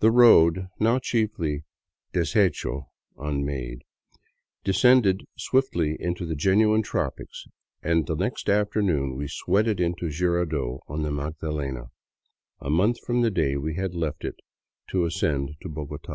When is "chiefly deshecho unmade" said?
0.98-3.82